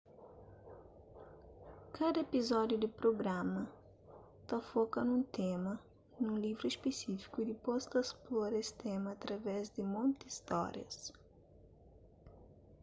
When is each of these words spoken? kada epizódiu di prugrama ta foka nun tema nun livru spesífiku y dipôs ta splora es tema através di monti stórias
kada 1.95 2.17
epizódiu 2.25 2.75
di 2.79 2.87
prugrama 2.97 3.63
ta 4.47 4.57
foka 4.71 4.99
nun 5.09 5.21
tema 5.39 5.73
nun 6.21 6.33
livru 6.45 6.67
spesífiku 6.77 7.35
y 7.39 7.45
dipôs 7.51 7.81
ta 7.91 7.99
splora 8.11 8.55
es 8.63 8.69
tema 8.83 9.07
através 9.11 9.63
di 9.75 9.83
monti 9.93 10.27
stórias 10.39 10.95